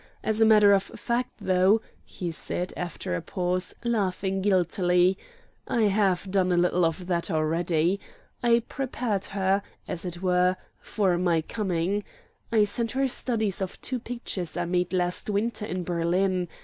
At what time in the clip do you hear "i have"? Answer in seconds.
5.67-6.31